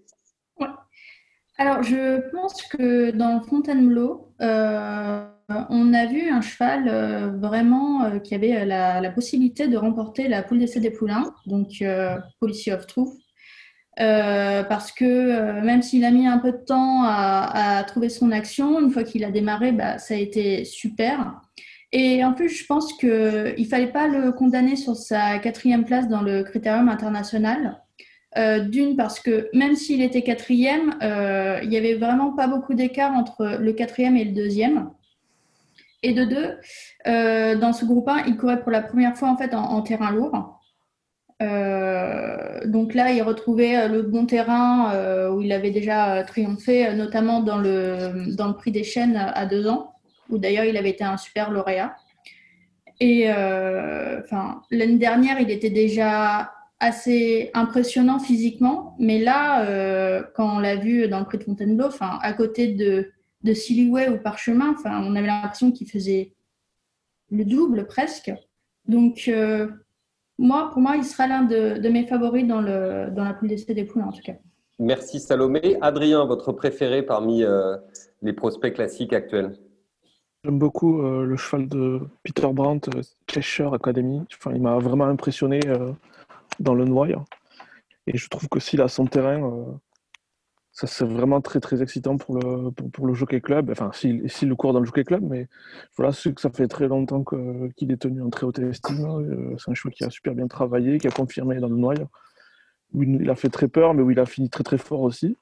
[1.56, 8.18] Alors, je pense que dans Fontainebleau, euh, on a vu un cheval euh, vraiment euh,
[8.18, 11.82] qui avait la, la, possibilité de remporter la poule d'essai des poulains, donc
[12.40, 13.14] Policy of Truth.
[13.96, 18.90] parce que même s'il a mis un peu de temps à, trouver son action, une
[18.90, 21.40] fois qu'il a démarré, bah, ça a été super.
[21.92, 26.08] Et en plus, je pense qu'il ne fallait pas le condamner sur sa quatrième place
[26.08, 27.80] dans le critérium international.
[28.36, 32.74] Euh, D'une, parce que même s'il était quatrième, euh, il n'y avait vraiment pas beaucoup
[32.74, 34.90] d'écart entre le quatrième et le deuxième.
[36.06, 36.56] Et de deux,
[37.08, 40.12] euh, dans ce groupe 1, il courait pour la première fois en, fait, en, terrain
[40.12, 40.60] lourd.
[41.42, 47.40] Euh, donc là, il retrouvait le bon terrain euh, où il avait déjà triomphé, notamment
[47.40, 49.94] dans le, dans le prix des chaînes à deux ans,
[50.30, 51.96] où d'ailleurs il avait été un super lauréat.
[53.00, 60.58] Et enfin, l'année dernière, il était déjà assez impressionnant physiquement, mais là, euh, quand on
[60.58, 63.10] l'a vu dans le prix de Fontainebleau, à côté de,
[63.42, 66.32] de Silhouette ou Parchemin, enfin, on avait l'impression qu'il faisait
[67.30, 68.32] le double presque.
[68.86, 69.68] Donc, euh,
[70.38, 73.48] moi, pour moi, il sera l'un de, de, mes favoris dans, le, dans la poule
[73.48, 74.34] d'essai des poules, en tout cas.
[74.78, 75.78] Merci Salomé.
[75.80, 77.76] Adrien, votre préféré parmi euh,
[78.22, 79.56] les prospects classiques actuels?
[80.44, 82.90] J'aime beaucoup euh, le cheval de Peter Brandt,
[83.28, 84.22] Cheshire Academy.
[84.34, 85.92] Enfin, il m'a vraiment impressionné euh,
[86.60, 87.24] dans le noyau.
[88.06, 89.64] Et je trouve que s'il a son terrain, euh,
[90.76, 93.70] ça c'est vraiment très très excitant pour le, pour, pour le Jockey Club.
[93.70, 95.48] Enfin, s'il si le court dans le Jockey Club, mais
[95.96, 97.24] voilà, c'est que ça fait très longtemps
[97.76, 99.06] qu'il est tenu en très haute estime.
[99.06, 102.08] Euh, c'est un cheval qui a super bien travaillé, qui a confirmé dans le noyau.
[102.92, 105.38] Où il a fait très peur, mais où il a fini très très fort aussi.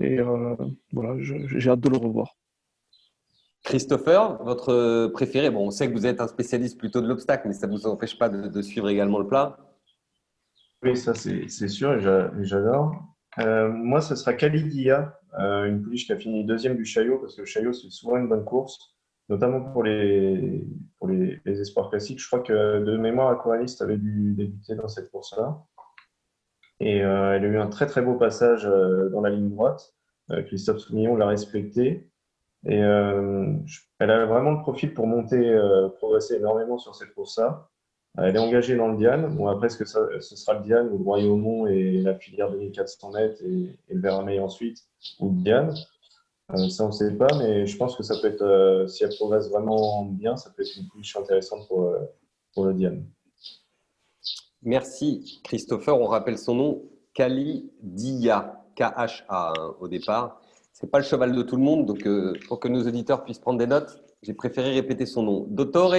[0.00, 0.54] Et euh,
[0.92, 2.36] voilà, j'ai hâte de le revoir.
[3.62, 7.54] Christopher, votre préféré, bon, on sait que vous êtes un spécialiste plutôt de l'obstacle, mais
[7.54, 9.56] ça ne vous empêche pas de, de suivre également le plat?
[10.82, 12.00] Oui, ça c'est sûr et
[12.44, 13.13] j'adore.
[13.40, 17.34] Euh, moi, ce sera Kalidia, euh, une pouliche qui a fini deuxième du Chaillot, parce
[17.34, 18.94] que le Chaillot, c'est souvent une bonne course,
[19.28, 20.64] notamment pour les,
[20.98, 22.20] pour les, espoirs classiques.
[22.20, 25.64] Je crois que de mémoire, Aquaralist avait dû débuter dans cette course-là.
[26.80, 29.94] Et euh, elle a eu un très très beau passage euh, dans la ligne droite.
[30.46, 32.08] Christophe Soumillon l'a respecté.
[32.66, 35.54] Et elle a vraiment le profil pour monter,
[35.98, 37.68] progresser énormément sur cette course-là.
[38.16, 39.34] Elle est engagée dans le Diane.
[39.34, 42.56] Bon, après, ce, que ce sera le Diane ou le Royaumont et la filière de
[42.56, 44.84] 1400 mètres et, le Vermeil ensuite,
[45.18, 45.74] ou le Diane?
[46.52, 49.02] Euh, ça, on ne sait pas, mais je pense que ça peut être, euh, si
[49.02, 51.98] elle progresse vraiment bien, ça peut être une pouliche intéressante pour, euh,
[52.52, 53.04] pour le Diane.
[54.62, 55.98] Merci Christopher.
[55.98, 56.82] On rappelle son nom,
[57.14, 60.40] Kali Dia, K-H-A hein, au départ.
[60.72, 62.06] C'est pas le cheval de tout le monde, donc
[62.46, 65.46] pour que nos auditeurs puissent prendre des notes, j'ai préféré répéter son nom.
[65.48, 65.94] Dottore,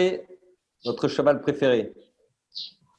[0.85, 1.93] notre cheval préféré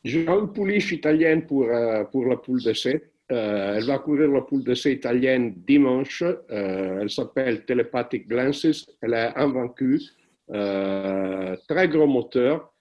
[0.07, 1.67] J'ai une pouliche italienne pour,
[2.13, 3.03] pour la poule de 7.
[3.33, 6.23] Euh, elle va courir la poule d'essai italienne dimanche.
[6.23, 8.87] Euh, elle s'appelle Telepathic Glances.
[9.03, 10.01] Elle est invaincue.
[10.49, 12.73] Très gros moteur.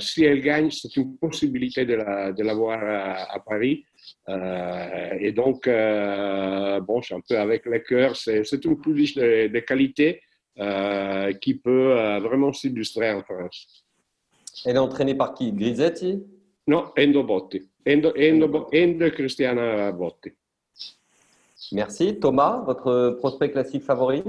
[0.00, 3.84] si elle gagne, c'est une possibilité de la, de voir à, Paris.
[5.20, 8.16] et donc, bon, c'est un peu avec le cœur.
[8.16, 10.22] C'est une pouliche de, de qualité
[11.40, 13.84] qui peut vraiment s'illustrer en France.
[14.64, 15.52] Elle est entraînée par qui?
[15.52, 16.20] Grisetti?
[16.66, 17.62] Non, Endo Botti.
[17.86, 20.32] Endo, Endo, Endo Christiana Botti.
[21.72, 22.18] Merci.
[22.18, 24.22] Thomas, votre prospect classique favori?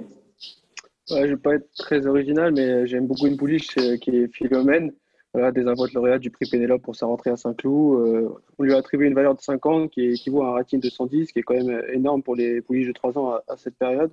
[1.07, 4.91] Je ne vais pas être très original, mais j'aime beaucoup une pouliche qui est Philomène.
[5.33, 8.07] Voilà, des invotes lauréats du prix Pénélope pour sa rentrée à Saint-Cloud.
[8.07, 10.89] Euh, on lui a attribué une valeur de 50 qui équivaut à un rating de
[10.89, 14.11] 110, qui est quand même énorme pour les pouliches de 3 ans à, cette période.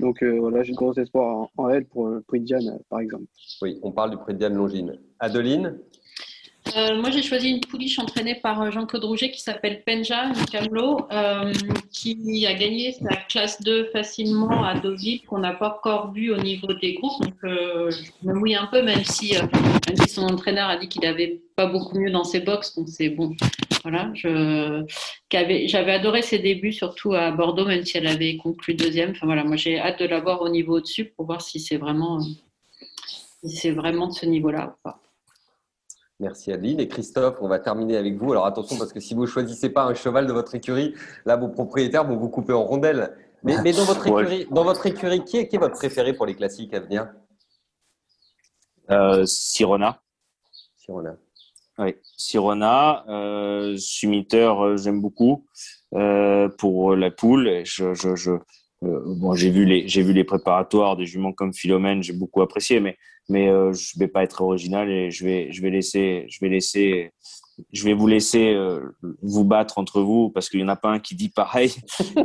[0.00, 2.98] Donc euh, voilà, j'ai de gros espoir en, elle pour le prix de Diane, par
[2.98, 3.26] exemple.
[3.62, 4.98] Oui, on parle du prix de Diane Longine.
[5.20, 5.78] Adeline?
[6.76, 10.46] Euh, moi, j'ai choisi une pouliche entraînée par euh, Jean-Claude Rouget qui s'appelle Penja, une
[10.46, 11.52] camelot, euh,
[11.92, 16.38] qui a gagné sa classe 2 facilement à Deauville, qu'on n'a pas encore vu au
[16.38, 17.22] niveau des groupes.
[17.22, 21.02] Donc, je me mouille un peu, même si, même si son entraîneur a dit qu'il
[21.02, 22.74] n'avait pas beaucoup mieux dans ses box.
[22.74, 23.34] Donc, c'est bon.
[23.82, 24.10] Voilà.
[24.14, 29.10] J'avais adoré ses débuts, surtout à Bordeaux, même si elle avait conclu deuxième.
[29.12, 31.76] Enfin, voilà, moi, j'ai hâte de la voir au niveau au-dessus pour voir si c'est
[31.76, 32.18] vraiment
[33.42, 35.00] de ce niveau-là ou pas.
[36.18, 36.80] Merci Adeline.
[36.80, 38.32] Et Christophe, on va terminer avec vous.
[38.32, 40.94] Alors attention, parce que si vous ne choisissez pas un cheval de votre écurie,
[41.26, 43.16] là, vos propriétaires vont vous couper en rondelles.
[43.42, 46.34] Mais, dans, votre écurie, dans votre écurie, qui est, qui est votre préféré pour les
[46.34, 47.08] classiques à venir?
[48.90, 50.00] Euh, Sirona.
[50.76, 51.16] Sirona.
[51.78, 53.04] Oui, Sirona.
[53.08, 55.46] Euh, Sumiteur, euh, j'aime beaucoup
[55.94, 57.62] euh, pour la poule.
[57.64, 58.32] Je, je, je
[58.80, 62.80] bon, j'ai vu les j'ai vu les préparatoires des juments comme Philomène, j'ai beaucoup apprécié,
[62.80, 62.96] mais
[63.28, 66.48] mais euh, je vais pas être original et je vais je vais laisser je vais
[66.48, 67.12] laisser
[67.72, 70.90] je vais vous laisser euh, vous battre entre vous parce qu'il y en a pas
[70.90, 71.74] un qui dit pareil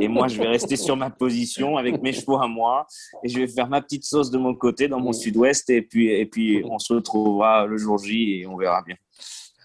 [0.00, 2.86] et moi je vais rester sur ma position avec mes chevaux à moi
[3.24, 6.08] et je vais faire ma petite sauce de mon côté dans mon sud-ouest et puis
[6.08, 8.96] et puis on se retrouvera le jour J et on verra bien.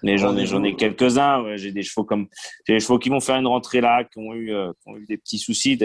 [0.04, 1.56] Mais j'en ai, j'en ai quelques-uns.
[1.56, 2.28] J'ai des chevaux comme,
[2.68, 4.98] j'ai des chevaux qui vont faire une rentrée là, qui ont eu, euh, qui ont
[4.98, 5.78] eu des petits soucis,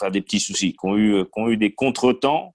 [0.00, 2.54] enfin des petits soucis, qui ont eu, ont eu des contretemps.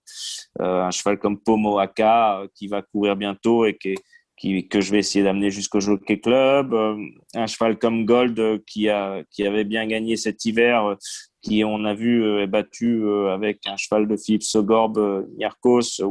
[0.62, 5.00] Euh, un cheval comme Pomoaka euh, qui va courir bientôt et qui, que je vais
[5.00, 6.74] essayer d'amener jusqu'au Jockey Club.
[6.74, 6.98] Euh,
[7.36, 10.96] un cheval comme Gold qui a, qui avait bien gagné cet hiver,
[11.42, 16.02] qui on a vu est battu avec un cheval de Philippe Sogorb, Nyarkos,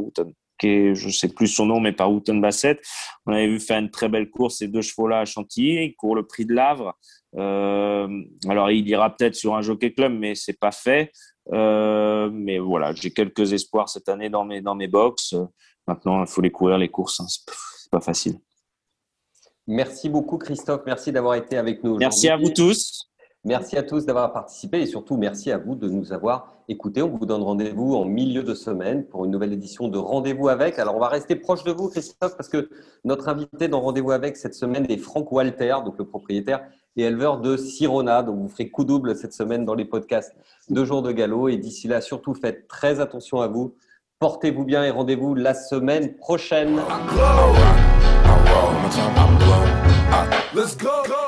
[0.58, 2.80] qui je sais plus son nom, mais par Houghton Bassett.
[3.26, 5.84] On avait vu faire une très belle course, ces deux chevaux-là à Chantilly.
[5.86, 6.94] Il court le prix de Lavre.
[7.36, 8.08] Euh,
[8.48, 11.12] alors, il ira peut-être sur un jockey club, mais c'est pas fait.
[11.52, 15.34] Euh, mais voilà, j'ai quelques espoirs cette année dans mes, dans mes box.
[15.86, 17.20] Maintenant, il faut les courir, les courses.
[17.20, 17.26] Hein.
[17.28, 18.38] C'est pas facile.
[19.66, 20.82] Merci beaucoup, Christophe.
[20.86, 21.96] Merci d'avoir été avec nous.
[21.96, 23.10] Merci à vous tous.
[23.44, 27.02] Merci à tous d'avoir participé et surtout merci à vous de nous avoir écoutés.
[27.02, 30.78] On vous donne rendez-vous en milieu de semaine pour une nouvelle édition de Rendez-vous avec.
[30.80, 32.68] Alors on va rester proche de vous, Christophe, parce que
[33.04, 36.64] notre invité dans Rendez-vous avec cette semaine est Franck Walter, donc le propriétaire
[36.96, 38.24] et éleveur de Sirona.
[38.24, 40.34] Donc vous ferez coup double cette semaine dans les podcasts
[40.68, 41.48] de Jour de Galop.
[41.48, 43.76] Et d'ici là, surtout faites très attention à vous.
[44.18, 46.80] Portez-vous bien et rendez-vous la semaine prochaine.
[50.54, 51.27] Let's go.